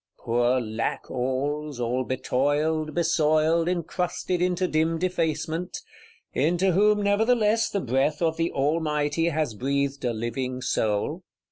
Poor 0.17 0.59
Lackalls, 0.59 1.79
all 1.79 2.03
betoiled, 2.03 2.95
besoiled, 2.95 3.67
encrusted 3.69 4.41
into 4.41 4.67
dim 4.67 4.97
defacement; 4.97 5.77
into 6.33 6.71
whom 6.71 7.03
nevertheless 7.03 7.69
the 7.69 7.79
breath 7.81 8.19
of 8.19 8.35
the 8.35 8.51
Almighty 8.51 9.25
has 9.29 9.53
breathed 9.53 10.03
a 10.03 10.11
living 10.11 10.59
soul! 10.59 11.21